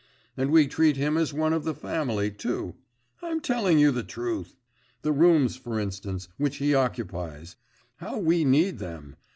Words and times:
And 0.35 0.49
we 0.49 0.65
treat 0.67 0.97
him 0.97 1.15
as 1.15 1.31
one 1.31 1.53
of 1.53 1.63
the 1.63 1.75
family 1.75 2.31
too. 2.31 2.73
I'm 3.21 3.39
telling 3.39 3.77
you 3.77 3.91
the 3.91 4.01
truth. 4.01 4.55
The 5.03 5.11
rooms, 5.11 5.57
for 5.57 5.79
instance, 5.79 6.27
which 6.37 6.55
he 6.57 6.73
occupies 6.73 7.55
how 7.97 8.17
we 8.17 8.43
need 8.43 8.79
them! 8.79 9.15